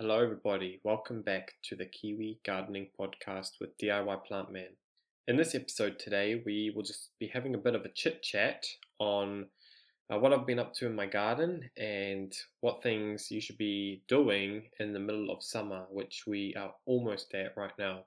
[0.00, 0.80] Hello, everybody.
[0.84, 4.68] Welcome back to the Kiwi Gardening Podcast with DIY Plant Man.
[5.26, 8.64] In this episode today, we will just be having a bit of a chit chat
[9.00, 9.46] on
[10.08, 14.04] uh, what I've been up to in my garden and what things you should be
[14.06, 18.04] doing in the middle of summer, which we are almost at right now.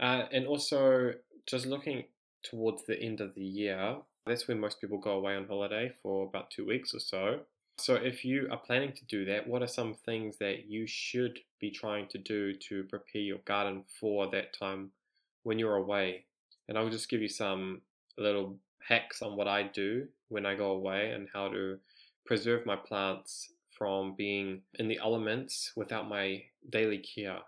[0.00, 1.12] Uh, and also,
[1.46, 2.02] just looking
[2.42, 6.26] towards the end of the year, that's when most people go away on holiday for
[6.26, 7.42] about two weeks or so.
[7.78, 11.40] So, if you are planning to do that, what are some things that you should
[11.60, 14.90] be trying to do to prepare your garden for that time
[15.42, 16.24] when you're away?
[16.68, 17.80] And I'll just give you some
[18.18, 21.78] little hacks on what I do when I go away and how to
[22.24, 27.38] preserve my plants from being in the elements without my daily care.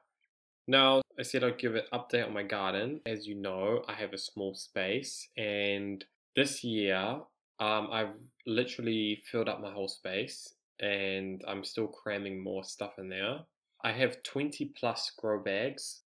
[0.67, 3.01] Now, I said I'd give an update on my garden.
[3.07, 7.21] As you know, I have a small space, and this year
[7.61, 8.15] um, I've
[8.47, 13.41] literally filled up my whole space and I'm still cramming more stuff in there.
[13.83, 16.01] I have 20 plus grow bags.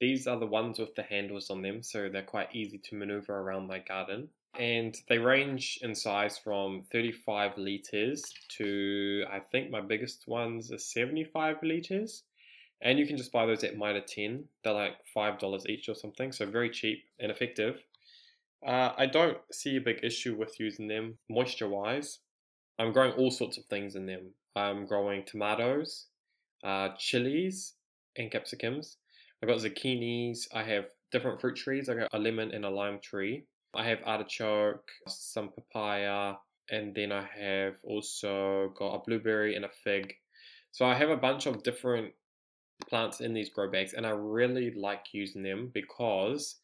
[0.00, 3.38] These are the ones with the handles on them, so they're quite easy to maneuver
[3.38, 4.28] around my garden.
[4.58, 8.22] And they range in size from 35 liters
[8.58, 12.22] to I think my biggest ones are 75 liters.
[12.82, 14.44] And you can just buy those at Mitre 10.
[14.62, 17.82] They're like $5 each or something, so very cheap and effective.
[18.66, 22.20] Uh, I don't see a big issue with using them moisture wise.
[22.78, 24.30] I'm growing all sorts of things in them.
[24.56, 26.06] I'm growing tomatoes,
[26.62, 27.74] uh, chilies,
[28.16, 28.96] and capsicums.
[29.42, 30.46] I've got zucchinis.
[30.52, 31.88] I have different fruit trees.
[31.88, 33.44] I got a lemon and a lime tree.
[33.74, 36.34] I have artichoke, some papaya,
[36.70, 40.14] and then I have also got a blueberry and a fig.
[40.72, 42.12] So I have a bunch of different
[42.88, 46.56] plants in these grow bags, and I really like using them because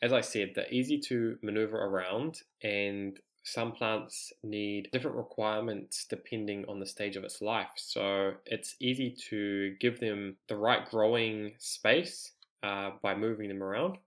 [0.00, 6.64] as I said, they're easy to maneuver around, and some plants need different requirements depending
[6.68, 7.70] on the stage of its life.
[7.76, 12.32] So it's easy to give them the right growing space
[12.62, 13.98] uh, by moving them around.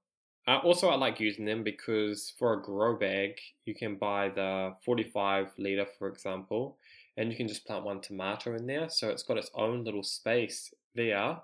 [0.48, 4.76] Uh, also, I like using them because for a grow bag, you can buy the
[4.84, 6.78] 45 litre, for example,
[7.18, 8.90] and you can just plant one tomato in there.
[8.90, 11.38] So it's got its own little space there,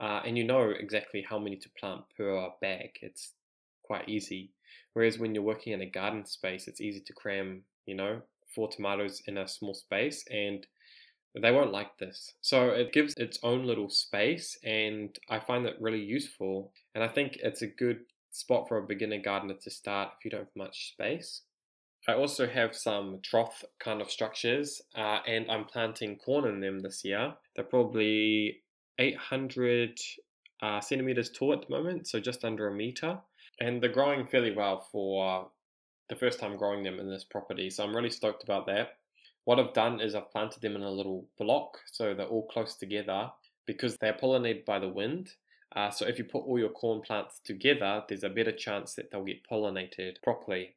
[0.00, 2.90] uh, and you know exactly how many to plant per bag.
[3.02, 3.32] It's
[3.86, 4.50] quite easy.
[4.92, 8.22] Whereas when you're working in a garden space, it's easy to cram, you know,
[8.54, 10.66] four tomatoes in a small space and
[11.40, 12.32] they won't like this.
[12.40, 16.72] So it gives its own little space and I find that really useful.
[16.94, 20.30] And I think it's a good spot for a beginner gardener to start if you
[20.30, 21.42] don't have much space.
[22.08, 26.80] I also have some trough kind of structures uh, and I'm planting corn in them
[26.80, 27.34] this year.
[27.54, 28.62] They're probably
[28.98, 29.98] 800
[30.62, 33.18] uh, centimeters tall at the moment, so just under a meter
[33.60, 35.48] and they're growing fairly well for
[36.08, 37.70] the first time growing them in this property.
[37.70, 38.96] So I'm really stoked about that.
[39.44, 42.74] What I've done is I've planted them in a little block so they're all close
[42.74, 43.30] together
[43.66, 45.34] because they're pollinated by the wind.
[45.74, 49.10] Uh, so if you put all your corn plants together, there's a better chance that
[49.10, 50.74] they'll get pollinated properly.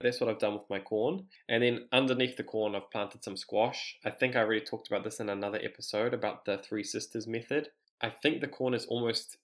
[0.00, 1.24] That's what I've done with my corn.
[1.48, 3.96] And then underneath the corn, I've planted some squash.
[4.04, 7.68] I think I already talked about this in another episode about the Three Sisters method.
[8.02, 9.38] I think the corn is almost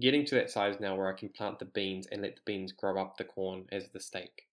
[0.00, 2.72] getting to that size now where I can plant the beans and let the beans
[2.72, 4.46] grow up the corn as the stake.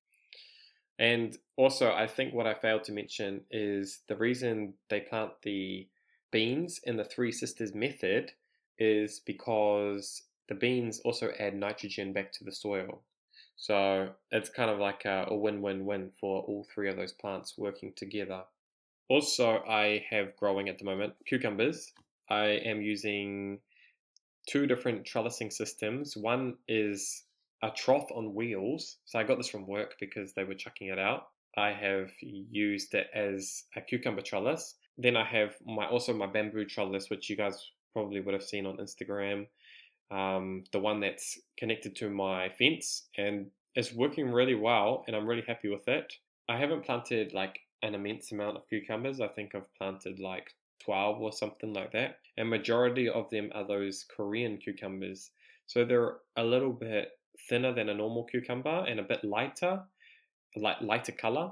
[1.00, 5.88] And also, I think what I failed to mention is the reason they plant the
[6.32, 8.32] beans in the Three Sisters method
[8.78, 13.02] is because the beans also add nitrogen back to the soil.
[13.56, 17.14] So it's kind of like a, a win win win for all three of those
[17.14, 18.44] plants working together.
[19.10, 21.94] Also, I have growing at the moment cucumbers.
[22.30, 23.60] I am using
[24.48, 26.16] two different trellising systems.
[26.16, 27.24] One is
[27.62, 28.98] a trough on wheels.
[29.06, 31.28] So I got this from work because they were chucking it out.
[31.56, 34.76] I have used it as a cucumber trellis.
[34.98, 38.66] Then I have my also my bamboo trellis, which you guys probably would have seen
[38.66, 39.48] on Instagram.
[40.12, 45.26] Um, the one that's connected to my fence and it's working really well and I'm
[45.26, 46.14] really happy with it.
[46.50, 49.22] I haven't planted like an immense amount of cucumbers.
[49.22, 50.52] I think I've planted like
[50.84, 52.18] 12 or something like that.
[52.38, 55.32] And majority of them are those Korean cucumbers.
[55.68, 57.10] So they're a little bit
[57.50, 59.84] thinner than a normal cucumber and a bit lighter,
[60.56, 61.52] like lighter color.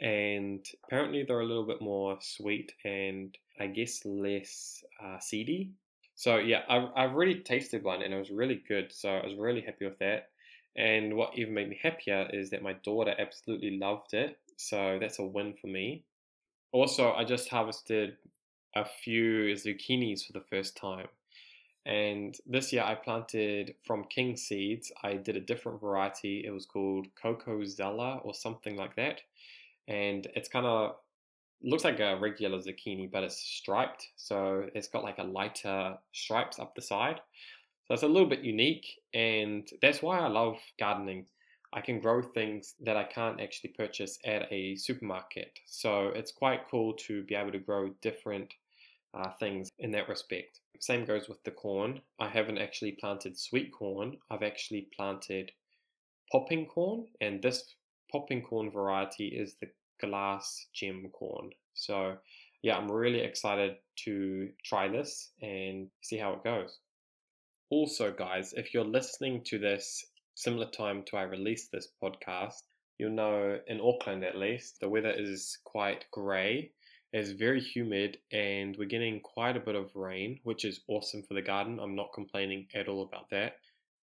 [0.00, 5.72] And apparently they're a little bit more sweet and I guess less uh, seedy.
[6.16, 8.92] So yeah, I've, I've tasted one and it was really good.
[8.92, 10.30] So I was really happy with that.
[10.76, 14.38] And what even made me happier is that my daughter absolutely loved it.
[14.56, 16.04] So that's a win for me.
[16.72, 18.16] Also, I just harvested
[18.74, 21.06] a few zucchinis for the first time.
[21.86, 24.90] And this year I planted from king seeds.
[25.02, 26.44] I did a different variety.
[26.46, 29.20] It was called Coco Zella or something like that.
[29.86, 30.96] And it's kind of
[31.62, 34.08] looks like a regular zucchini, but it's striped.
[34.16, 37.20] So it's got like a lighter stripes up the side.
[37.86, 41.26] So it's a little bit unique, and that's why I love gardening.
[41.74, 45.58] I can grow things that I can't actually purchase at a supermarket.
[45.66, 48.54] So it's quite cool to be able to grow different
[49.14, 50.60] uh, things in that respect.
[50.80, 52.00] Same goes with the corn.
[52.18, 54.18] I haven't actually planted sweet corn.
[54.30, 55.52] I've actually planted
[56.32, 57.64] popping corn, and this
[58.10, 59.68] popping corn variety is the
[60.00, 61.50] glass gem corn.
[61.74, 62.16] So
[62.62, 66.78] yeah, I'm really excited to try this and see how it goes.
[67.70, 72.62] Also, guys, if you're listening to this similar time to I release this podcast,
[72.98, 76.70] you'll know in Auckland at least, the weather is quite grey.
[77.14, 81.34] It's very humid and we're getting quite a bit of rain, which is awesome for
[81.34, 81.78] the garden.
[81.78, 83.58] I'm not complaining at all about that.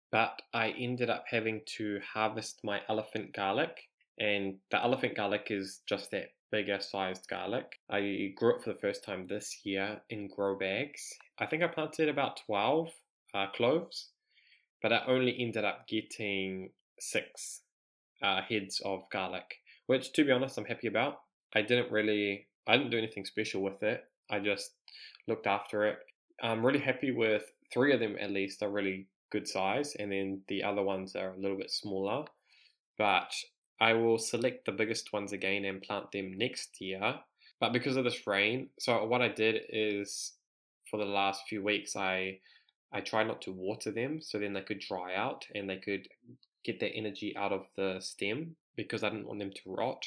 [0.10, 5.82] But I ended up having to harvest my elephant garlic, and the elephant garlic is
[5.86, 7.78] just that bigger sized garlic.
[7.90, 11.02] I grew it for the first time this year in grow bags.
[11.38, 12.88] I think I planted about 12
[13.34, 14.12] uh, cloves,
[14.82, 16.70] but I only ended up getting
[17.02, 17.64] six
[18.22, 19.56] uh, heads of garlic,
[19.88, 21.18] which to be honest, I'm happy about.
[21.54, 24.04] I didn't really, I didn't do anything special with it.
[24.30, 24.72] I just
[25.28, 26.00] looked after it.
[26.42, 27.44] I'm really happy with
[27.74, 31.34] three of them at least are really good size, and then the other ones are
[31.34, 32.26] a little bit smaller.
[32.98, 33.34] But
[33.80, 37.20] I will select the biggest ones again and plant them next year.
[37.60, 40.34] But because of this rain, so what I did is
[40.90, 42.40] for the last few weeks, I
[42.92, 46.08] I tried not to water them so then they could dry out and they could
[46.64, 50.06] get their energy out of the stem because I didn't want them to rot.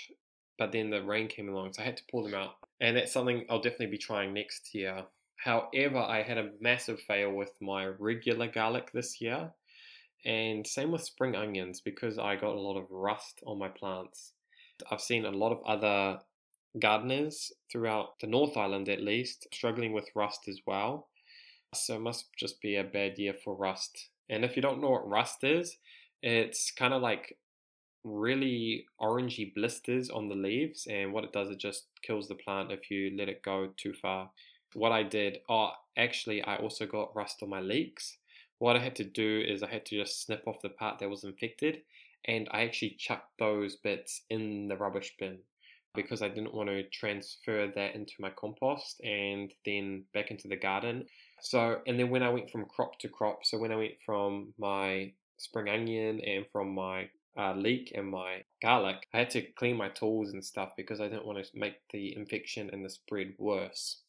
[0.59, 2.57] But then the rain came along, so I had to pull them out.
[2.81, 5.05] And that's something I'll definitely be trying next year.
[5.37, 9.53] However, I had a massive fail with my regular garlic this year.
[10.25, 14.33] And same with spring onions because I got a lot of rust on my plants.
[14.91, 16.21] I've seen a lot of other
[16.79, 21.09] gardeners throughout the North Island at least struggling with rust as well.
[21.75, 24.09] So it must just be a bad year for rust.
[24.29, 25.79] And if you don't know what rust is,
[26.23, 27.37] it's kind of like
[28.07, 30.87] really orangey blisters on the leaves.
[30.89, 33.93] And what it does, it just kills the plant if you let it go too
[33.93, 34.31] far.
[34.75, 38.19] What I did, oh, actually, I also got rust on my leeks.
[38.59, 41.11] What I had to do is I had to just snip off the part that
[41.11, 41.83] was infected
[42.27, 45.39] and I actually chucked those bits in the rubbish bin
[45.95, 50.57] because I didn't want to transfer that into my compost and then back into the
[50.57, 51.07] garden.
[51.41, 54.53] So, and then when I went from crop to crop, so when I went from
[54.59, 59.77] my spring onion and from my uh, leek and my garlic, I had to clean
[59.77, 63.35] my tools and stuff because I didn't want to make the infection and the spread
[63.39, 64.01] worse.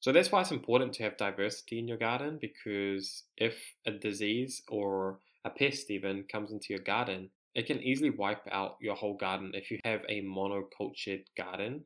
[0.00, 4.62] So that's why it's important to have diversity in your garden because if a disease
[4.68, 9.16] or a pest even comes into your garden, it can easily wipe out your whole
[9.16, 11.84] garden if you have a monocultured garden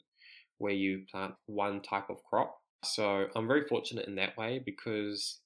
[0.58, 2.58] where you plant one type of crop.
[2.84, 5.40] So I'm very fortunate in that way because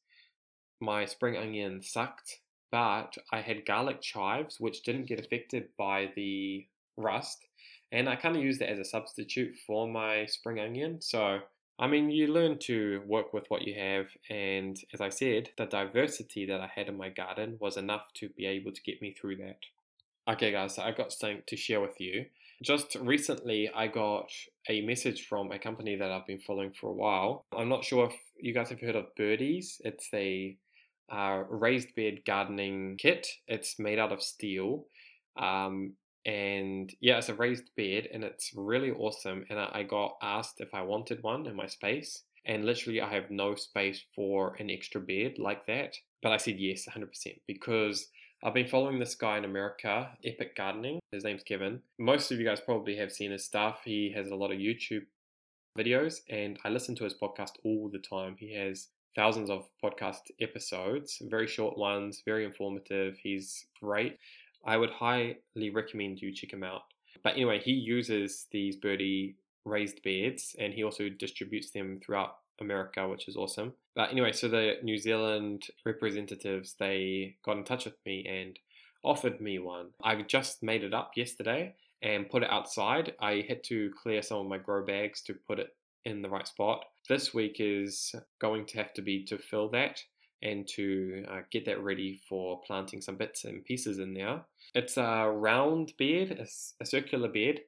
[0.80, 2.38] my spring onion sucked,
[2.72, 6.66] but I had garlic chives which didn't get affected by the
[6.96, 7.46] rust,
[7.92, 11.00] and I kind of used it as a substitute for my spring onion.
[11.00, 11.42] So
[11.78, 15.66] I mean, you learn to work with what you have, and as I said, the
[15.66, 19.12] diversity that I had in my garden was enough to be able to get me
[19.12, 19.58] through that.
[20.28, 22.26] Okay, guys, so I got something to share with you.
[22.62, 24.30] Just recently, I got
[24.68, 27.44] a message from a company that I've been following for a while.
[27.56, 29.80] I'm not sure if you guys have heard of Birdies.
[29.84, 30.56] It's a
[31.10, 33.26] uh, raised bed gardening kit.
[33.46, 34.86] It's made out of steel.
[35.36, 35.94] Um,
[36.24, 39.44] and yeah, it's a raised bed and it's really awesome.
[39.50, 42.22] And I got asked if I wanted one in my space.
[42.44, 45.94] And literally, I have no space for an extra bed like that.
[46.22, 48.08] But I said yes, 100%, because
[48.44, 50.98] I've been following this guy in America, Epic Gardening.
[51.12, 51.80] His name's Kevin.
[52.00, 53.82] Most of you guys probably have seen his stuff.
[53.84, 55.06] He has a lot of YouTube
[55.78, 58.34] videos, and I listen to his podcast all the time.
[58.38, 63.16] He has thousands of podcast episodes, very short ones, very informative.
[63.22, 64.18] He's great.
[64.64, 66.82] I would highly recommend you check him out.
[67.22, 73.06] But anyway, he uses these birdie raised beds and he also distributes them throughout America,
[73.08, 73.74] which is awesome.
[73.94, 78.58] But anyway, so the New Zealand representatives they got in touch with me and
[79.04, 79.88] offered me one.
[80.02, 83.14] I just made it up yesterday and put it outside.
[83.20, 86.46] I had to clear some of my grow bags to put it in the right
[86.46, 86.84] spot.
[87.08, 90.02] This week is going to have to be to fill that
[90.42, 94.42] and to uh, get that ready for planting some bits and pieces in there.
[94.74, 97.60] It's a round bed, a, a circular bed,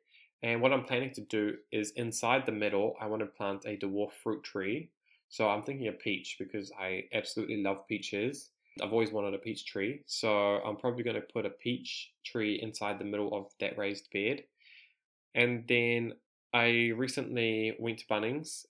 [0.44, 3.78] and what I'm planning to do is inside the middle, I want to plant a
[3.78, 4.90] dwarf fruit tree.
[5.30, 8.50] So I'm thinking a peach because I absolutely love peaches.
[8.82, 10.02] I've always wanted a peach tree.
[10.04, 14.10] So I'm probably going to put a peach tree inside the middle of that raised
[14.12, 14.44] bed.
[15.34, 16.12] And then
[16.54, 18.64] I recently went to Bunnings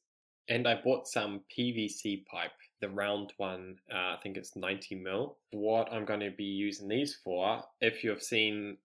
[0.49, 3.77] and I bought some PVC pipe, the round one.
[3.93, 5.37] Uh, I think it's 90 mil.
[5.51, 8.79] What I'm going to be using these for, if you have seen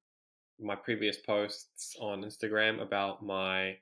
[0.60, 3.78] my previous posts on Instagram about my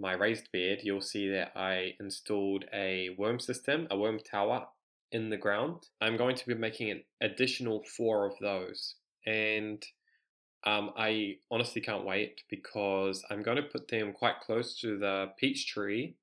[0.00, 4.66] my raised bed, you'll see that I installed a worm system, a worm tower
[5.10, 5.88] in the ground.
[6.00, 8.94] I'm going to be making an additional four of those.
[9.26, 9.84] And
[10.68, 15.30] um, I honestly can't wait because I'm going to put them quite close to the
[15.38, 16.16] peach tree.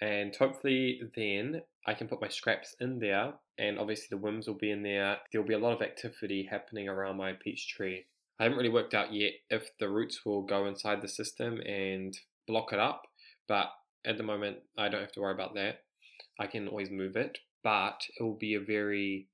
[0.00, 3.34] And hopefully, then I can put my scraps in there.
[3.58, 5.18] And obviously, the worms will be in there.
[5.30, 8.06] There'll be a lot of activity happening around my peach tree.
[8.38, 12.16] I haven't really worked out yet if the roots will go inside the system and
[12.46, 13.02] block it up,
[13.46, 13.66] but
[14.06, 15.82] at the moment, I don't have to worry about that.
[16.38, 19.28] I can always move it, but it will be a very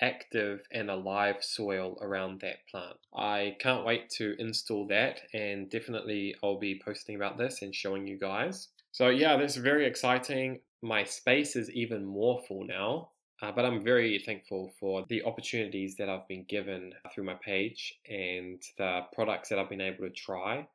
[0.00, 2.96] active and alive soil around that plant.
[3.14, 8.06] I can't wait to install that and definitely I'll be posting about this and showing
[8.06, 8.68] you guys.
[8.92, 10.60] So yeah, that's very exciting.
[10.82, 13.10] My space is even more full now,
[13.42, 17.94] uh, but I'm very thankful for the opportunities that I've been given through my page
[18.08, 20.66] and the products that I've been able to try.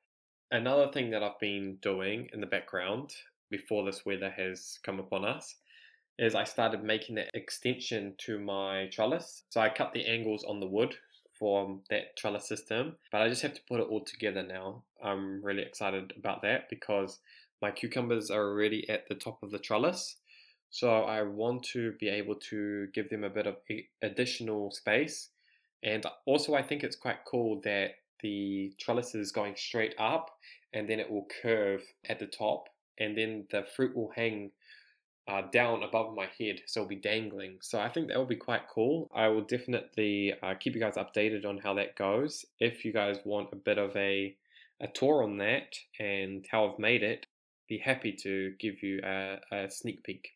[0.52, 3.14] Another thing that I've been doing in the background
[3.50, 5.56] before this weather has come upon us
[6.20, 9.44] is I started making that extension to my trellis.
[9.50, 10.96] So I cut the angles on the wood
[11.38, 14.84] for that trellis system, but I just have to put it all together now.
[15.04, 17.20] I'm really excited about that because
[17.62, 20.18] my cucumbers are already at the top of the trellis.
[20.70, 23.58] So I want to be able to give them a bit of
[24.02, 25.30] additional space.
[25.84, 30.30] And also I think it's quite cool that the trellis is going straight up
[30.74, 34.52] and then it will curve at the top and then the fruit will hang
[35.28, 37.58] uh, down above my head, so it'll be dangling.
[37.62, 39.10] So I think that will be quite cool.
[39.14, 42.46] I will definitely uh, keep you guys updated on how that goes.
[42.60, 44.36] If you guys want a bit of a,
[44.82, 47.26] a tour on that and how I've made it,
[47.70, 50.34] be happy to give you a, a sneak peek.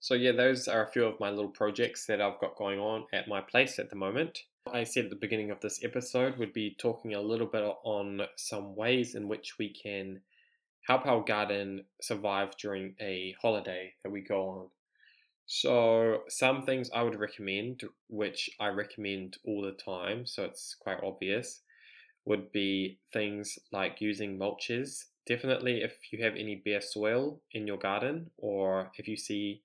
[0.00, 3.04] So yeah, those are a few of my little projects that I've got going on
[3.12, 4.44] at my place at the moment.
[4.72, 8.22] I said at the beginning of this episode we'd be talking a little bit on
[8.36, 10.20] some ways in which we can
[10.88, 14.66] our garden survive during a holiday that we go on.
[15.46, 21.02] So, some things I would recommend, which I recommend all the time, so it's quite
[21.02, 21.62] obvious,
[22.24, 25.06] would be things like using mulches.
[25.26, 29.62] Definitely, if you have any bare soil in your garden, or if you see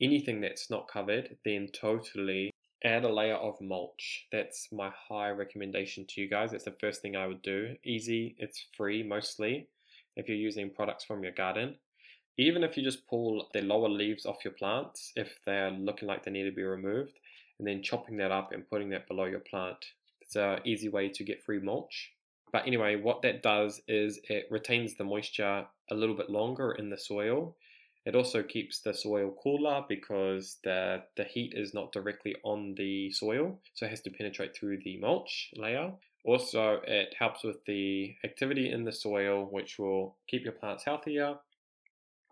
[0.00, 2.50] anything that's not covered, then totally
[2.84, 4.26] add a layer of mulch.
[4.32, 6.52] That's my high recommendation to you guys.
[6.52, 7.76] That's the first thing I would do.
[7.84, 9.68] Easy, it's free mostly
[10.16, 11.76] if you're using products from your garden.
[12.38, 16.24] Even if you just pull the lower leaves off your plants, if they're looking like
[16.24, 17.18] they need to be removed,
[17.58, 19.84] and then chopping that up and putting that below your plant.
[20.20, 22.12] It's an easy way to get free mulch.
[22.52, 26.88] But anyway, what that does is it retains the moisture a little bit longer in
[26.88, 27.56] the soil.
[28.04, 33.10] It also keeps the soil cooler because the, the heat is not directly on the
[33.10, 35.92] soil, so it has to penetrate through the mulch layer.
[36.26, 41.36] Also, it helps with the activity in the soil, which will keep your plants healthier.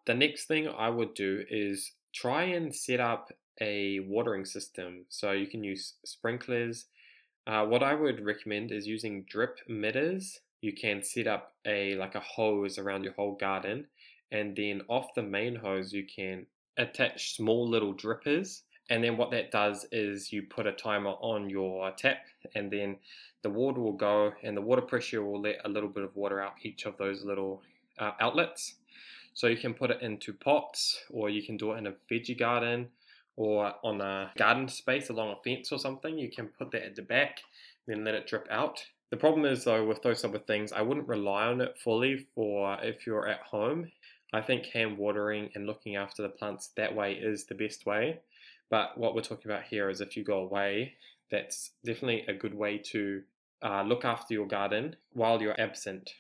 [0.06, 5.06] The next thing I would do is try and set up a watering system.
[5.10, 6.86] So you can use sprinklers.
[7.46, 10.38] Uh, what I would recommend is using drip emitters.
[10.60, 13.86] You can set up a like a hose around your whole garden,
[14.32, 16.46] and then off the main hose you can
[16.78, 21.48] attach small little drippers and then what that does is you put a timer on
[21.48, 22.18] your tap
[22.54, 22.96] and then
[23.42, 26.40] the water will go and the water pressure will let a little bit of water
[26.40, 27.62] out each of those little
[27.98, 28.74] uh, outlets.
[29.32, 32.38] So you can put it into pots or you can do it in a veggie
[32.38, 32.88] garden
[33.36, 36.18] or on a garden space along a fence or something.
[36.18, 37.40] You can put that at the back,
[37.86, 38.84] then let it drip out.
[39.10, 42.26] The problem is though with those type of things, I wouldn't rely on it fully
[42.34, 43.90] for if you're at home.
[44.32, 48.20] I think hand watering and looking after the plants that way is the best way.
[48.71, 50.94] But what we're talking about here is if you go away,
[51.30, 53.23] that's definitely a good way to
[53.62, 56.14] uh, look after your garden while you're absent.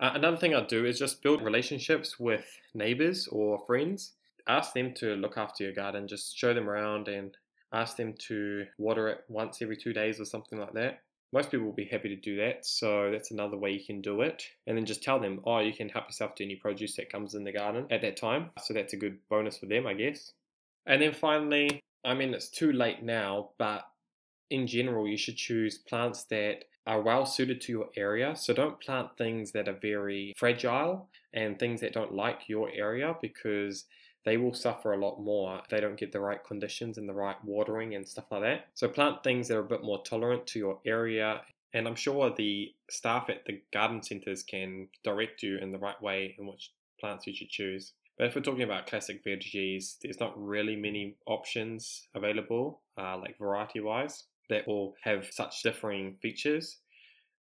[0.00, 4.12] Uh, another thing I'd do is just build relationships with neighbors or friends.
[4.46, 7.36] Ask them to look after your garden, just show them around and
[7.72, 11.00] ask them to water it once every two days or something like that.
[11.32, 14.22] Most people will be happy to do that, so that's another way you can do
[14.22, 14.44] it.
[14.66, 17.34] And then just tell them, oh, you can help yourself to any produce that comes
[17.34, 18.50] in the garden at that time.
[18.62, 20.32] So that's a good bonus for them, I guess.
[20.88, 23.82] And then finally, I mean, it's too late now, but
[24.50, 28.34] in general, you should choose plants that are well suited to your area.
[28.34, 33.14] So don't plant things that are very fragile and things that don't like your area
[33.20, 33.84] because
[34.24, 37.14] they will suffer a lot more if they don't get the right conditions and the
[37.14, 38.68] right watering and stuff like that.
[38.72, 41.42] So plant things that are a bit more tolerant to your area
[41.74, 46.00] And I'm sure the staff at the garden centres can direct you in the right
[46.00, 47.92] way in which plants you should choose.
[48.18, 53.38] But if we're talking about classic veggies, there's not really many options available, uh, like
[53.38, 56.78] variety wise, that all have such differing features.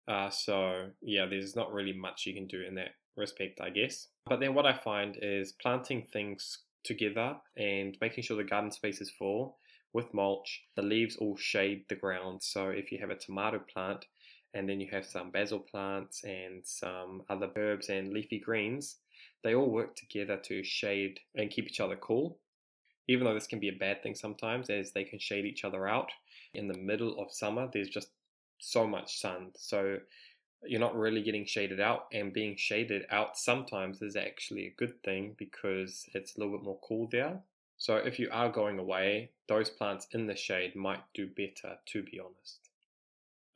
[0.08, 4.08] Uh, so, yeah, there's not really much you can do in that respect, I guess.
[4.28, 9.02] But then what I find is planting things together and making sure the garden space
[9.02, 9.58] is full
[9.94, 10.64] with mulch.
[10.76, 12.44] The leaves all shade the ground.
[12.44, 14.06] So if you have a tomato plant
[14.54, 18.98] and then you have some basil plants and some other herbs and leafy greens,
[19.44, 22.38] they all work together to shade and keep each other cool.
[23.08, 25.88] Even though this can be a bad thing sometimes, as they can shade each other
[25.88, 26.10] out.
[26.54, 28.10] In the middle of summer, there's just
[28.60, 29.52] so much sun.
[29.56, 30.00] So
[30.66, 35.02] you're not really getting shaded out, and being shaded out sometimes is actually a good
[35.04, 37.40] thing because it's a little bit more cool there.
[37.78, 42.04] So if you are going away, those plants in the shade might do better, to
[42.04, 42.67] be honest.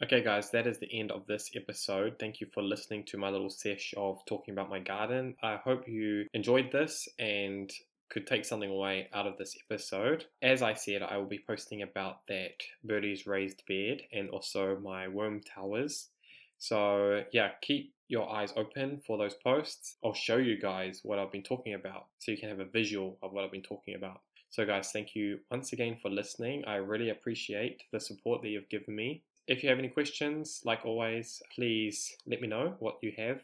[0.03, 2.15] Okay, guys, that is the end of this episode.
[2.20, 5.36] Thank you for listening to my little sesh of talking about my garden.
[5.43, 7.72] I hope you enjoyed this and
[8.10, 10.25] could take something away out of this episode.
[10.41, 15.08] As I said, I will be posting about that birdie's raised bed and also my
[15.08, 16.10] worm towers.
[16.58, 19.98] So, yeah, keep your eyes open for those posts.
[20.03, 23.20] I'll show you guys what I've been talking about so you can have a visual
[23.22, 24.22] of what I've been talking about.
[24.50, 26.65] So, guys, thank you once again for listening.
[26.65, 29.22] I really appreciate the support that you've given me.
[29.51, 33.41] If you have any questions, like always, please let me know what you have.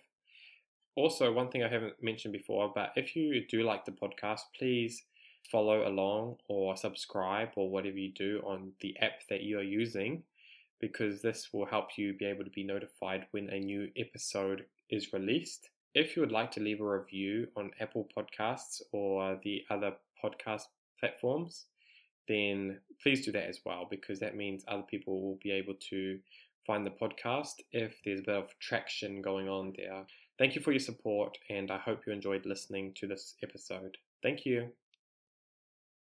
[0.95, 5.03] Also, one thing I haven't mentioned before, but if you do like the podcast, please
[5.51, 10.23] follow along or subscribe or whatever you do on the app that you are using
[10.79, 15.11] because this will help you be able to be notified when a new episode is
[15.11, 15.71] released.
[15.93, 19.91] If you would like to leave a review on Apple Podcasts or the other
[20.23, 20.67] podcast
[21.01, 21.65] platforms,
[22.27, 26.19] then please do that as well because that means other people will be able to
[26.65, 30.05] find the podcast if there's a bit of traction going on there.
[30.37, 33.97] Thank you for your support, and I hope you enjoyed listening to this episode.
[34.21, 34.69] Thank you.